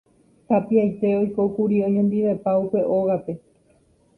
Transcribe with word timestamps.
tapiaite 0.47 1.07
oikókuri 1.19 1.77
oñondivepa 1.85 2.51
upe 2.63 2.79
ógape. 2.97 3.33